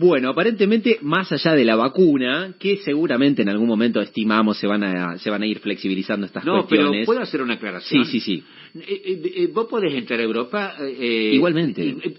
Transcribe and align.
Bueno, 0.00 0.30
aparentemente, 0.30 0.98
más 1.02 1.30
allá 1.32 1.52
de 1.54 1.64
la 1.64 1.76
vacuna, 1.76 2.54
que 2.58 2.78
seguramente 2.78 3.42
en 3.42 3.50
algún 3.50 3.68
momento 3.68 4.00
estimamos 4.00 4.58
se 4.58 4.66
van 4.66 4.82
a, 4.82 5.18
se 5.18 5.28
van 5.30 5.42
a 5.42 5.46
ir 5.46 5.58
flexibilizando 5.60 6.26
estas 6.26 6.44
No, 6.44 6.64
cuestiones. 6.66 6.90
pero 6.92 7.04
¿puedo 7.06 7.20
hacer 7.20 7.42
una 7.42 7.54
aclaración? 7.54 8.04
Sí, 8.06 8.18
sí, 8.18 8.20
sí. 8.20 8.44
Eh, 8.80 9.02
eh, 9.04 9.32
eh, 9.36 9.46
vos 9.52 9.66
podés 9.68 9.92
entrar 9.94 10.18
a 10.18 10.22
Europa... 10.22 10.74
eh, 10.80 11.32
Igualmente. 11.34 11.82
eh, 11.86 11.96
eh, 12.02 12.14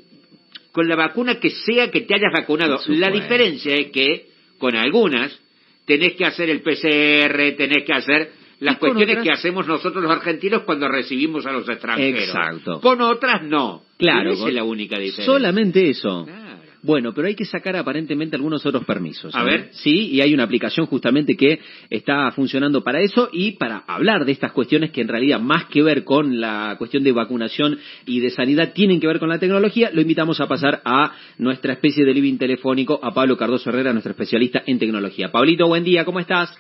con 0.72 0.88
la 0.88 0.96
vacuna 0.96 1.40
que 1.40 1.50
sea 1.50 1.90
que 1.92 2.02
te 2.02 2.14
hayas 2.16 2.32
vacunado. 2.32 2.80
La 2.88 3.10
diferencia 3.10 3.76
es 3.76 3.92
que 3.92 4.28
con 4.58 4.76
algunas 4.76 5.38
tenés 5.86 6.14
que 6.14 6.24
hacer 6.26 6.50
el 6.50 6.62
PCR, 6.62 7.56
tenés 7.58 7.84
que 7.86 7.94
hacer 7.94 8.32
las 8.60 8.78
cuestiones 8.78 9.16
otras- 9.18 9.26
que 9.26 9.32
hacemos 9.32 9.68
nosotros 9.68 10.02
los 10.04 10.12
argentinos 10.12 10.62
cuando 10.64 10.88
recibimos 10.88 11.46
a 11.48 11.52
los 11.52 11.68
extranjeros. 11.68 12.24
Exacto. 12.24 12.80
Con 12.80 13.02
otras 13.02 13.44
no. 13.44 13.82
Claro. 13.98 14.32
Esa 14.32 14.48
es 14.48 14.54
la 14.54 14.64
única 14.64 14.98
diferencia. 15.00 15.26
Solamente 15.26 15.90
eso. 15.90 16.26
Claro. 16.26 16.41
Bueno, 16.84 17.14
pero 17.14 17.28
hay 17.28 17.36
que 17.36 17.46
sacar 17.46 17.76
aparentemente 17.76 18.36
algunos 18.36 18.66
otros 18.66 18.86
permisos. 18.86 19.36
A 19.36 19.42
¿eh? 19.42 19.46
ver. 19.46 19.70
Sí, 19.72 20.10
y 20.10 20.22
hay 20.22 20.34
una 20.34 20.44
aplicación 20.44 20.88
justamente 20.88 21.38
que 21.38 21.60
está 21.90 22.32
funcionando 22.32 22.84
para 22.84 23.02
eso 23.02 23.30
y 23.32 23.52
para 23.52 23.84
hablar 23.88 24.26
de 24.26 24.32
estas 24.32 24.52
cuestiones 24.52 24.92
que 24.92 25.02
en 25.02 25.08
realidad 25.08 25.40
más 25.40 25.66
que 25.66 25.84
ver 25.84 26.04
con 26.04 26.42
la 26.42 26.76
cuestión 26.80 27.04
de 27.04 27.12
vacunación 27.12 27.80
y 28.06 28.20
de 28.20 28.32
sanidad 28.32 28.74
tienen 28.74 29.00
que 29.00 29.08
ver 29.08 29.20
con 29.20 29.30
la 29.30 29.38
tecnología, 29.38 29.92
lo 29.94 30.02
invitamos 30.02 30.42
a 30.42 30.48
pasar 30.48 30.82
a 30.84 31.16
nuestra 31.38 31.74
especie 31.74 32.04
de 32.04 32.14
living 32.14 32.38
telefónico, 32.38 33.00
a 33.04 33.14
Pablo 33.14 33.38
Cardoso 33.38 33.70
Herrera, 33.70 33.94
nuestro 33.94 34.12
especialista 34.12 34.64
en 34.66 34.80
tecnología. 34.80 35.32
Pablito, 35.32 35.68
buen 35.68 35.84
día, 35.84 36.04
¿cómo 36.04 36.20
estás? 36.20 36.58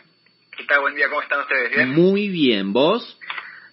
¿Qué 0.55 0.65
tal? 0.65 0.81
Buen 0.81 0.95
día, 0.95 1.07
¿cómo 1.09 1.21
están 1.23 1.39
ustedes? 1.39 1.75
¿Bien? 1.75 1.89
Muy 1.89 2.29
bien, 2.29 2.73
¿vos? 2.73 3.17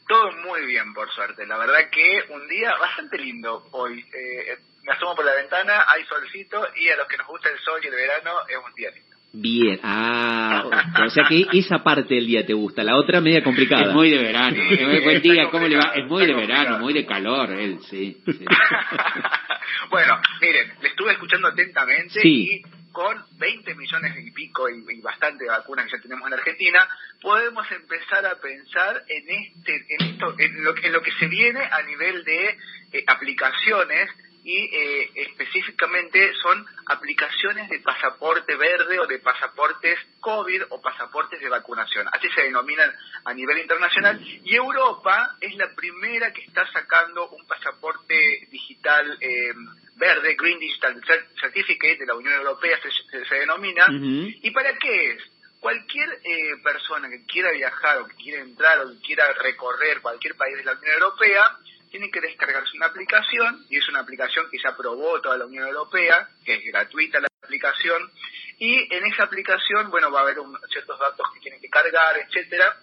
Todo 0.08 0.32
muy 0.46 0.64
bien, 0.64 0.94
por 0.94 1.10
suerte. 1.10 1.46
La 1.46 1.58
verdad 1.58 1.90
que 1.92 2.32
un 2.32 2.48
día 2.48 2.72
bastante 2.80 3.18
lindo 3.18 3.64
hoy. 3.72 4.00
Eh, 4.00 4.56
me 4.88 4.94
asomo 4.94 5.14
por 5.14 5.24
la 5.24 5.34
ventana, 5.34 5.84
hay 5.88 6.04
solcito 6.06 6.66
y 6.76 6.88
a 6.88 6.96
los 6.96 7.06
que 7.06 7.16
nos 7.18 7.26
gusta 7.26 7.50
el 7.50 7.58
sol 7.60 7.78
y 7.82 7.86
el 7.88 7.94
verano 7.94 8.32
es 8.48 8.56
un 8.56 8.74
día 8.74 8.90
lindo. 8.90 9.08
Bien, 9.30 9.78
ah, 9.82 10.64
o 11.06 11.10
sea 11.10 11.24
que 11.28 11.46
esa 11.52 11.84
parte 11.84 12.14
del 12.14 12.26
día 12.26 12.46
te 12.46 12.54
gusta, 12.54 12.82
la 12.82 12.96
otra 12.96 13.20
media 13.20 13.44
complicada. 13.44 13.82
Es 13.82 13.92
muy 13.92 14.10
de 14.10 14.22
verano. 14.22 14.56
Sí, 14.56 14.74
Eh, 14.80 15.00
buen 15.04 15.20
día, 15.20 15.50
¿cómo 15.50 15.68
le 15.68 15.76
va? 15.76 15.92
Es 15.94 16.06
muy 16.06 16.26
de 16.26 16.32
verano, 16.34 16.78
muy 16.78 16.94
de 16.94 17.04
calor, 17.04 17.50
él, 17.52 17.78
sí. 17.90 18.16
sí. 18.24 18.44
bueno, 19.90 20.18
miren, 20.40 20.72
le 20.80 20.88
estuve 20.88 21.12
escuchando 21.12 21.48
atentamente 21.48 22.20
Sí. 22.22 22.62
y 22.64 22.78
con 22.90 23.22
20 23.38 23.74
millones 23.74 24.14
y 24.18 24.30
pico 24.32 24.68
y, 24.70 24.82
y 24.88 25.00
bastante 25.02 25.44
vacunas 25.46 25.84
que 25.86 25.92
ya 25.98 26.02
tenemos 26.02 26.26
en 26.26 26.34
Argentina, 26.34 26.88
podemos 27.20 27.70
empezar 27.70 28.24
a 28.26 28.36
pensar 28.40 29.02
en 29.08 29.28
este, 29.28 29.84
en 29.90 30.06
esto, 30.10 30.34
en 30.38 30.64
lo, 30.64 30.74
que- 30.74 30.86
en 30.86 30.92
lo 30.94 31.02
que 31.02 31.12
se 31.12 31.26
viene 31.28 31.60
a 31.60 31.82
nivel 31.82 32.24
de 32.24 32.56
eh, 32.92 33.04
aplicaciones 33.06 34.08
y 34.48 34.64
eh, 34.74 35.10
específicamente 35.14 36.32
son 36.42 36.64
aplicaciones 36.86 37.68
de 37.68 37.80
pasaporte 37.80 38.56
verde 38.56 38.98
o 38.98 39.06
de 39.06 39.18
pasaportes 39.18 39.98
COVID 40.20 40.62
o 40.70 40.80
pasaportes 40.80 41.38
de 41.38 41.50
vacunación. 41.50 42.06
Así 42.12 42.28
se 42.30 42.44
denominan 42.44 42.90
a 43.26 43.34
nivel 43.34 43.58
internacional. 43.58 44.18
Y 44.44 44.54
Europa 44.56 45.36
es 45.42 45.54
la 45.56 45.68
primera 45.74 46.32
que 46.32 46.40
está 46.44 46.66
sacando 46.72 47.28
un 47.28 47.46
pasaporte 47.46 48.48
digital 48.50 49.18
eh, 49.20 49.52
verde, 49.96 50.34
Green 50.38 50.58
Digital 50.58 50.98
Cer- 51.02 51.26
Certificate 51.40 51.98
de 51.98 52.06
la 52.06 52.14
Unión 52.14 52.32
Europea, 52.32 52.78
se, 52.80 52.90
se- 52.90 53.24
se 53.28 53.34
denomina. 53.34 53.86
¿Y 54.42 54.50
para 54.52 54.72
qué 54.78 55.10
es? 55.12 55.22
Cualquier 55.60 56.08
eh, 56.24 56.56
persona 56.64 57.10
que 57.10 57.26
quiera 57.26 57.50
viajar 57.50 57.98
o 57.98 58.06
que 58.06 58.14
quiera 58.14 58.40
entrar 58.40 58.80
o 58.80 58.92
que 58.92 59.00
quiera 59.00 59.30
recorrer 59.42 60.00
cualquier 60.00 60.36
país 60.36 60.56
de 60.56 60.64
la 60.64 60.72
Unión 60.72 60.94
Europea 60.94 61.42
tiene 61.90 62.10
que 62.10 62.20
descargarse 62.20 62.76
una 62.76 62.86
aplicación 62.86 63.66
y 63.68 63.78
es 63.78 63.88
una 63.88 64.00
aplicación 64.00 64.48
que 64.50 64.58
ya 64.62 64.70
aprobó 64.70 65.20
toda 65.20 65.36
la 65.38 65.46
Unión 65.46 65.66
Europea, 65.66 66.28
que 66.44 66.54
es 66.54 66.64
gratuita 66.64 67.20
la 67.20 67.28
aplicación 67.42 68.10
y 68.58 68.92
en 68.94 69.06
esa 69.06 69.24
aplicación, 69.24 69.90
bueno, 69.90 70.10
va 70.10 70.20
a 70.20 70.22
haber 70.24 70.38
un- 70.40 70.58
ciertos 70.70 70.98
datos 70.98 71.26
que 71.34 71.40
tienen 71.40 71.60
que 71.60 71.68
cargar, 71.70 72.16
etcétera. 72.18 72.76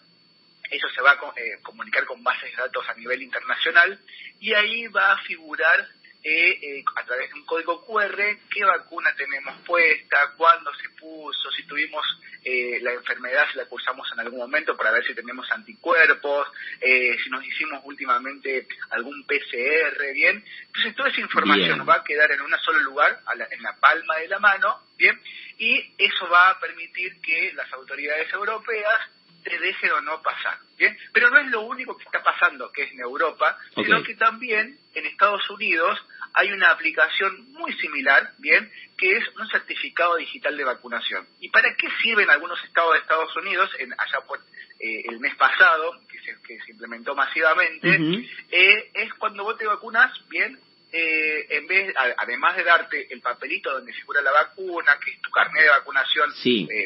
Eso 0.71 0.87
se 0.89 1.01
va 1.01 1.11
a 1.11 1.15
eh, 1.39 1.59
comunicar 1.61 2.05
con 2.05 2.23
bases 2.23 2.49
de 2.51 2.57
datos 2.57 2.87
a 2.89 2.93
nivel 2.95 3.21
internacional 3.21 3.99
y 4.39 4.53
ahí 4.53 4.87
va 4.87 5.11
a 5.13 5.17
figurar 5.19 5.87
eh, 6.27 6.59
eh, 6.59 6.83
a 6.95 7.03
través 7.05 7.29
de 7.29 7.35
un 7.35 7.45
código 7.45 7.85
QR 7.85 8.17
qué 8.51 8.65
vacuna 8.65 9.13
tenemos 9.15 9.55
puesta, 9.61 10.33
cuándo 10.35 10.73
se 10.73 10.89
puso, 10.99 11.51
si 11.51 11.63
tuvimos 11.67 12.03
eh, 12.43 12.79
la 12.81 12.93
enfermedad, 12.93 13.45
si 13.51 13.57
la 13.59 13.65
cursamos 13.65 14.07
en 14.11 14.19
algún 14.21 14.39
momento 14.39 14.75
para 14.75 14.89
ver 14.91 15.05
si 15.05 15.13
tenemos 15.13 15.49
anticuerpos, 15.51 16.47
eh, 16.81 17.15
si 17.23 17.29
nos 17.29 17.45
hicimos 17.45 17.79
últimamente 17.85 18.67
algún 18.89 19.23
PCR, 19.27 20.13
¿bien? 20.13 20.43
Entonces 20.67 20.95
toda 20.95 21.09
esa 21.09 21.21
información 21.21 21.77
Bien. 21.77 21.89
va 21.89 21.95
a 21.95 22.03
quedar 22.03 22.31
en 22.31 22.41
un 22.41 22.51
solo 22.63 22.79
lugar, 22.79 23.21
a 23.27 23.35
la- 23.35 23.47
en 23.51 23.61
la 23.61 23.75
palma 23.75 24.17
de 24.17 24.27
la 24.27 24.39
mano, 24.39 24.81
¿bien? 24.97 25.19
Y 25.59 25.93
eso 25.97 26.27
va 26.29 26.49
a 26.49 26.59
permitir 26.59 27.21
que 27.21 27.53
las 27.53 27.71
autoridades 27.73 28.31
europeas 28.33 28.99
te 29.45 29.59
dejen 29.59 29.91
o 29.91 30.01
no 30.01 30.21
pasar, 30.23 30.57
¿bien? 30.77 30.97
Pero 31.13 31.29
no 31.29 31.37
es 31.37 31.47
lo 31.47 31.61
único 31.61 31.95
que 31.95 32.03
está 32.03 32.23
pasando, 32.23 32.71
que 32.71 32.83
es 32.83 32.91
en 32.91 32.99
Europa, 32.99 33.57
sino 33.75 34.03
que 34.03 34.15
también 34.15 34.77
en 34.95 35.05
Estados 35.05 35.47
Unidos 35.51 36.03
hay 36.33 36.51
una 36.51 36.71
aplicación 36.71 37.53
muy 37.53 37.71
similar, 37.73 38.31
¿bien? 38.39 38.69
Que 38.97 39.17
es 39.17 39.23
un 39.39 39.47
certificado 39.47 40.15
digital 40.15 40.57
de 40.57 40.63
vacunación. 40.63 41.27
¿Y 41.39 41.49
para 41.49 41.75
qué 41.75 41.87
sirve 42.01 42.23
en 42.23 42.31
algunos 42.31 42.61
estados 42.63 42.93
de 42.93 42.99
Estados 42.99 43.35
Unidos, 43.37 43.69
en, 43.77 43.93
allá 43.93 44.21
por 44.27 44.39
eh, 44.79 45.03
el 45.07 45.19
mes 45.19 45.35
pasado, 45.35 46.01
que 46.09 46.19
se, 46.19 46.41
que 46.41 46.59
se 46.61 46.71
implementó 46.71 47.15
masivamente, 47.15 48.27
eh, 48.51 48.91
es 48.95 49.13
cuando 49.13 49.43
vos 49.43 49.57
te 49.57 49.67
vacunas, 49.67 50.11
bien, 50.27 50.59
eh, 50.97 51.47
en 51.49 51.67
vez, 51.67 51.93
además 52.17 52.55
de 52.55 52.63
darte 52.63 53.11
el 53.13 53.19
papelito 53.19 53.69
donde 53.73 53.91
figura 53.91 54.21
la 54.21 54.31
vacuna, 54.31 54.97
que 55.03 55.11
es 55.11 55.21
tu 55.21 55.29
carnet 55.29 55.63
de 55.63 55.69
vacunación 55.69 56.31
Sí. 56.35 56.65
eh, 56.71 56.85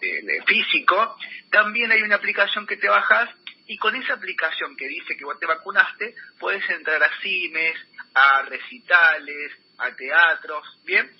eh, 0.00 0.42
físico, 0.46 1.18
también 1.50 1.92
hay 1.92 2.00
una 2.00 2.16
aplicación 2.16 2.66
que 2.66 2.78
te 2.78 2.88
bajas 2.88 3.28
y 3.66 3.76
con 3.76 3.94
esa 3.94 4.14
aplicación 4.14 4.74
que 4.76 4.88
dice 4.88 5.16
que 5.18 5.24
vos 5.26 5.38
te 5.38 5.44
vacunaste, 5.44 6.14
puedes 6.38 6.66
entrar 6.70 7.02
a 7.02 7.10
cines, 7.20 7.76
a 8.14 8.42
recitales, 8.42 9.52
a 9.78 9.90
teatros, 9.94 10.64
¿bien? 10.84 11.10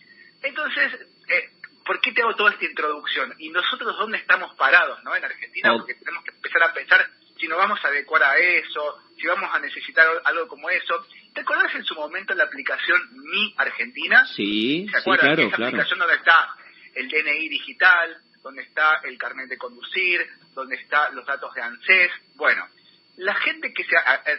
Entonces, 0.42 0.92
eh, 1.28 1.50
¿por 1.84 2.00
qué 2.00 2.12
te 2.12 2.22
hago 2.22 2.34
toda 2.34 2.52
esta 2.52 2.64
introducción? 2.64 3.34
¿Y 3.38 3.50
nosotros 3.50 3.94
dónde 3.98 4.16
estamos 4.18 4.54
parados, 4.56 5.04
no? 5.04 5.14
En 5.14 5.24
Argentina, 5.24 5.74
porque 5.76 5.94
tenemos 5.96 6.24
que 6.24 6.30
empezar 6.30 6.62
a 6.62 6.72
pensar 6.72 7.06
si 7.38 7.46
nos 7.46 7.58
vamos 7.58 7.84
a 7.84 7.88
adecuar 7.88 8.22
a 8.22 8.38
eso, 8.38 9.02
si 9.18 9.26
vamos 9.26 9.50
a 9.52 9.58
necesitar 9.58 10.06
algo 10.24 10.48
como 10.48 10.70
eso. 10.70 11.06
¿Te 11.36 11.42
acordás 11.42 11.72
en 11.76 11.84
su 11.84 11.94
momento 11.94 12.34
la 12.34 12.44
aplicación 12.44 12.98
Mi 13.12 13.54
Argentina? 13.58 14.26
Sí, 14.26 14.86
¿Se 14.86 14.92
sí, 14.92 14.96
acuerdan? 14.98 15.26
claro, 15.34 15.42
Esa 15.48 15.56
claro. 15.56 15.68
aplicación 15.68 15.98
donde 16.00 16.14
está 16.16 16.48
el 16.94 17.08
DNI 17.08 17.48
digital, 17.48 18.16
donde 18.42 18.62
está 18.62 19.00
el 19.04 19.16
carnet 19.18 19.48
de 19.48 19.58
conducir, 19.58 20.26
donde 20.54 20.76
están 20.76 21.14
los 21.14 21.24
datos 21.26 21.54
de 21.54 21.60
ANSES. 21.62 22.10
Bueno, 22.36 22.66
la 23.18 23.34
gente 23.34 23.72
que 23.74 23.84
se... 23.84 23.94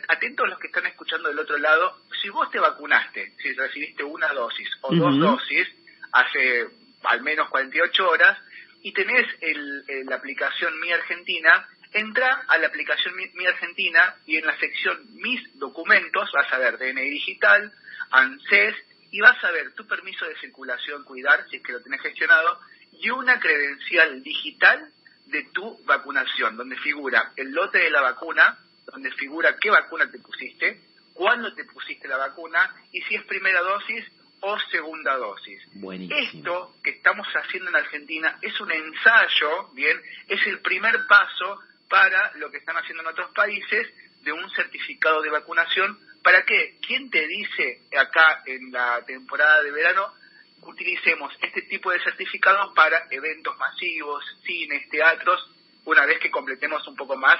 Atentos 0.07 0.49
los 0.49 0.59
que 0.59 0.67
están 0.67 0.87
escuchando 0.87 1.29
del 1.29 1.39
otro 1.39 1.57
lado, 1.57 2.01
si 2.21 2.29
vos 2.29 2.49
te 2.51 2.59
vacunaste, 2.59 3.31
si 3.41 3.53
recibiste 3.53 4.03
una 4.03 4.29
dosis 4.33 4.67
o 4.81 4.93
dos 4.95 5.17
dosis 5.19 5.67
hace 6.11 6.67
al 7.03 7.21
menos 7.21 7.47
48 7.49 8.09
horas 8.09 8.37
y 8.81 8.91
tenés 8.91 9.27
el- 9.41 9.83
el- 9.87 10.05
la 10.07 10.15
aplicación 10.15 10.79
Mi 10.79 10.91
Argentina, 10.91 11.67
entra 11.93 12.45
a 12.47 12.57
la 12.57 12.67
aplicación 12.67 13.15
Mi, 13.15 13.27
Mi 13.33 13.45
Argentina 13.45 14.15
y 14.25 14.37
en 14.37 14.45
la 14.45 14.57
sección 14.57 14.99
Mis 15.15 15.57
documentos 15.59 16.29
vas 16.33 16.51
a 16.51 16.57
ver 16.57 16.77
DNI 16.77 17.09
digital, 17.09 17.71
ANSES 18.11 18.75
y 19.11 19.21
vas 19.21 19.41
a 19.43 19.51
ver 19.51 19.73
tu 19.73 19.87
permiso 19.87 20.25
de 20.25 20.37
circulación, 20.37 21.03
cuidar, 21.03 21.45
si 21.49 21.57
es 21.57 21.63
que 21.63 21.71
lo 21.71 21.81
tenés 21.81 22.01
gestionado, 22.01 22.59
y 22.99 23.09
una 23.09 23.39
credencial 23.39 24.21
digital 24.23 24.91
de 25.27 25.43
tu 25.53 25.83
vacunación, 25.85 26.57
donde 26.57 26.77
figura 26.77 27.31
el 27.35 27.51
lote 27.51 27.79
de 27.79 27.91
la 27.91 28.01
vacuna, 28.01 28.57
donde 28.85 29.11
figura 29.11 29.57
qué 29.59 29.69
vacuna 29.69 30.09
te 30.09 30.19
pusiste, 30.19 30.81
cuándo 31.13 31.53
te 31.53 31.65
pusiste 31.65 32.07
la 32.07 32.17
vacuna 32.17 32.73
y 32.91 33.01
si 33.01 33.15
es 33.15 33.23
primera 33.23 33.61
dosis 33.61 34.05
o 34.39 34.57
segunda 34.71 35.17
dosis. 35.17 35.61
Buenísimo. 35.73 36.19
Esto 36.19 36.75
que 36.83 36.91
estamos 36.91 37.27
haciendo 37.27 37.69
en 37.69 37.75
Argentina 37.75 38.37
es 38.41 38.59
un 38.61 38.71
ensayo, 38.71 39.69
bien, 39.73 39.99
es 40.27 40.45
el 40.47 40.59
primer 40.59 41.07
paso 41.07 41.59
para 41.89 42.31
lo 42.35 42.51
que 42.51 42.57
están 42.57 42.77
haciendo 42.77 43.03
en 43.03 43.09
otros 43.09 43.31
países 43.31 43.87
de 44.21 44.31
un 44.31 44.49
certificado 44.51 45.21
de 45.21 45.29
vacunación. 45.29 45.97
¿Para 46.23 46.43
qué? 46.43 46.77
¿Quién 46.85 47.09
te 47.09 47.25
dice 47.27 47.81
acá 47.97 48.43
en 48.45 48.71
la 48.71 49.03
temporada 49.05 49.63
de 49.63 49.71
verano 49.71 50.13
utilicemos 50.61 51.33
este 51.41 51.61
tipo 51.63 51.91
de 51.91 52.03
certificados 52.03 52.73
para 52.73 53.07
eventos 53.11 53.57
masivos, 53.57 54.23
cines, 54.45 54.89
teatros, 54.89 55.49
una 55.85 56.05
vez 56.05 56.19
que 56.19 56.31
completemos 56.31 56.85
un 56.87 56.95
poco 56.95 57.15
más 57.15 57.39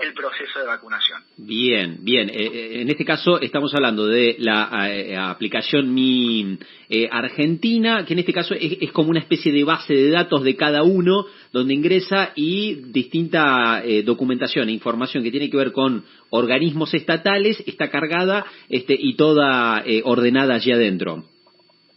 el 0.00 0.14
proceso 0.14 0.58
de 0.60 0.66
vacunación? 0.66 1.22
Bien, 1.36 1.98
bien. 2.00 2.28
Eh, 2.30 2.34
eh, 2.34 2.80
en 2.82 2.90
este 2.90 3.04
caso 3.04 3.40
estamos 3.40 3.74
hablando 3.74 4.06
de 4.06 4.36
la 4.38 4.88
eh, 4.90 5.16
aplicación 5.16 5.92
Mi 5.92 6.58
eh, 6.88 7.08
Argentina, 7.10 8.04
que 8.04 8.14
en 8.14 8.20
este 8.20 8.32
caso 8.32 8.54
es, 8.54 8.90
como 8.92 9.10
una 9.10 9.20
especie 9.20 9.52
de 9.52 9.64
base 9.64 9.94
de 9.94 10.10
datos 10.10 10.42
de 10.42 10.56
cada 10.56 10.82
uno, 10.82 11.26
donde 11.52 11.74
ingresa 11.74 12.32
y 12.34 12.76
distinta 12.92 13.82
eh, 13.84 14.02
documentación 14.02 14.68
e 14.68 14.72
información 14.72 15.22
que 15.22 15.30
tiene 15.30 15.50
que 15.50 15.56
ver 15.56 15.72
con 15.72 16.04
organismos 16.30 16.94
estatales 16.94 17.62
está 17.66 17.90
cargada 17.90 18.44
este, 18.68 18.96
y 18.98 19.16
toda 19.16 19.84
ordenada 20.04 20.54
allí 20.54 20.72
adentro. 20.72 21.24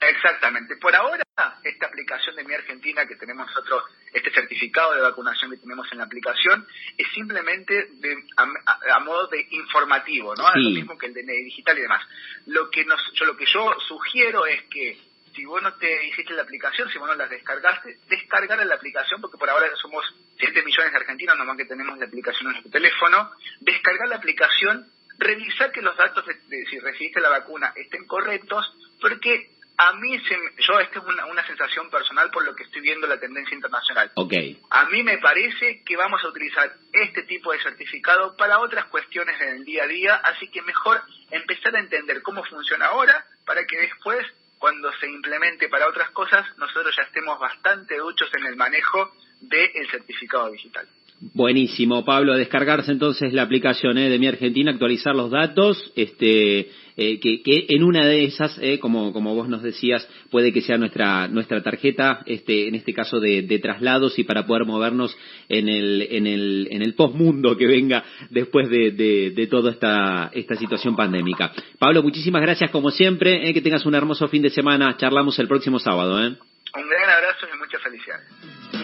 Exactamente. 0.02 0.78
Por 0.78 0.96
ahora, 0.96 1.24
esta 1.64 1.86
aplicación 1.86 2.36
de 2.36 2.44
Mi 2.44 2.56
Argentina 2.56 3.06
que 3.06 3.16
tenemos 3.16 3.46
nosotros, 3.46 3.84
este 4.12 4.32
certificado 4.32 4.96
de 4.96 5.02
vacunación 5.02 5.52
que 5.52 5.58
tenemos 5.58 5.88
en 5.92 6.00
la 6.00 6.06
aplicación, 6.06 6.66
es 6.98 7.08
simplemente 7.14 7.88
de, 7.94 8.18
a, 8.36 9.00
modo 9.00 9.28
de 9.28 9.46
informativo, 9.52 10.34
¿no? 10.36 10.50
Lo 10.56 10.70
mismo 10.72 10.98
que 10.98 11.06
el 11.06 11.14
DNI 11.14 11.44
digital 11.44 11.78
y 11.78 11.82
demás. 11.82 12.04
Lo 12.48 12.72
que 12.72 12.84
nos, 12.84 13.00
yo 13.14 13.26
lo 13.26 13.38
que 13.38 13.46
yo 13.46 13.76
sugiero 13.88 14.48
es 14.48 14.64
que 14.64 14.98
si 15.36 15.46
vos 15.46 15.62
no 15.62 15.72
te 15.76 16.08
hiciste 16.08 16.34
la 16.34 16.42
aplicación, 16.42 16.90
si 16.90 16.98
vos 16.98 17.08
no 17.08 17.16
la 17.16 17.28
descargaste, 17.28 18.00
descargar 18.10 18.66
la 18.66 18.76
aplicación, 18.76 19.22
porque 19.22 19.38
por 19.38 19.52
ahora 19.52 19.68
somos 19.80 20.04
7 20.40 20.64
millones 20.64 20.92
de 20.92 20.98
argentinos 20.98 21.38
nomás 21.38 21.58
que 21.58 21.66
tenemos 21.66 21.98
la 22.00 22.06
aplicación 22.06 22.48
en 22.48 22.54
nuestro 22.54 22.72
teléfono, 22.72 23.32
descargar 23.60 24.08
la 24.08 24.16
aplicación, 24.16 24.88
revisar 25.20 25.72
que 25.72 25.84
los 25.84 25.96
datos 25.96 26.26
de 26.26 26.66
si 26.66 26.80
recibiste 26.80 27.22
la 27.22 27.30
vacuna 27.30 27.72
estén 27.76 28.06
correctos, 28.08 28.66
porque 29.00 29.61
a 29.78 29.94
mí, 29.94 30.18
se, 30.20 30.36
yo, 30.62 30.80
esta 30.80 31.00
es 31.00 31.06
una, 31.06 31.26
una, 31.26 31.46
sensación 31.48 31.90
personal 31.90 32.30
por 32.30 32.46
lo 32.46 32.56
que 32.56 32.64
estoy 32.64 32.82
viendo 32.82 33.08
la 33.08 33.20
tendencia 33.20 33.56
internacional. 33.56 34.12
Okay. 34.14 34.62
A 34.70 34.86
mí 34.86 35.02
me 35.02 35.18
parece 35.18 35.82
que 35.84 35.98
vamos 35.98 36.24
a 36.24 36.28
utilizar 36.28 36.72
este 36.94 37.24
tipo 37.24 37.52
de 37.52 37.62
certificado 37.62 38.36
para 38.38 38.60
otras 38.60 38.86
cuestiones 38.86 39.40
en 39.42 39.50
el 39.58 39.66
día 39.66 39.84
a 39.84 39.88
día, 39.88 40.16
así 40.16 40.48
que 40.50 40.62
mejor 40.62 41.02
empezar 41.32 41.76
a 41.76 41.80
entender 41.80 42.22
cómo 42.22 42.44
funciona 42.44 42.88
ahora 42.88 43.26
para 43.46 43.66
que 43.66 43.80
después, 43.80 44.26
cuando 44.60 44.92
se 45.00 45.08
implemente 45.10 45.68
para 45.68 45.88
otras 45.88 46.12
cosas, 46.12 46.46
nosotros 46.58 46.96
ya 46.96 47.04
estemos 47.04 47.40
bastante 47.40 47.98
duchos 47.98 48.30
en 48.36 48.46
el 48.46 48.56
manejo 48.56 49.12
del 49.42 49.90
certificado 49.90 50.52
digital. 50.52 50.88
Buenísimo, 51.34 52.04
Pablo, 52.04 52.36
descargarse 52.36 52.92
entonces 52.92 53.32
la 53.32 53.44
aplicación 53.44 53.98
¿eh? 53.98 54.10
de 54.10 54.20
Mi 54.20 54.28
Argentina, 54.28 54.72
actualizar 54.72 55.16
los 55.16 55.32
datos, 55.32 55.92
este, 55.96 56.70
eh, 56.98 57.20
que, 57.22 57.66
en 57.70 57.84
una 57.84 58.06
de 58.06 58.26
esas, 58.26 58.60
eh, 58.62 58.80
como, 58.80 59.14
como 59.14 59.34
vos 59.34 59.48
nos 59.48 59.64
decías, 59.64 60.06
puede 60.30 60.52
que 60.52 60.60
sea 60.60 60.78
nuestra, 60.78 61.30
nuestra 61.30 61.64
tarjeta, 61.64 62.22
este, 62.26 62.68
en 62.68 62.76
este 62.76 62.94
caso 62.94 63.22
de, 63.22 63.44
de 63.44 63.60
traslados 63.60 64.20
y 64.20 64.26
para 64.26 64.46
poder 64.46 64.66
movernos 64.66 65.18
en 65.48 65.70
el, 65.70 66.02
en 66.12 66.28
el, 66.28 66.68
en 66.70 66.82
el 66.82 66.96
postmundo 66.96 67.56
que 67.56 67.66
venga 67.66 68.04
después 68.30 68.70
de, 68.70 68.92
de, 68.92 69.48
toda 69.48 69.72
esta, 69.72 70.32
esta 70.34 70.56
situación 70.58 70.98
pandémica. 70.98 71.54
Pablo, 71.80 72.04
muchísimas 72.04 72.42
gracias 72.42 72.72
como 72.72 72.92
siempre, 72.92 73.48
eh, 73.48 73.54
que 73.54 73.62
tengas 73.62 73.86
un 73.86 73.96
hermoso 73.96 74.28
fin 74.28 74.42
de 74.42 74.50
semana, 74.50 74.98
charlamos 74.98 75.40
el 75.40 75.48
próximo 75.48 75.80
sábado. 75.80 76.18
Un 76.18 76.90
gran 76.90 77.10
abrazo 77.10 77.48
y 77.54 77.58
muchas 77.58 77.82
felicidades. 77.82 78.81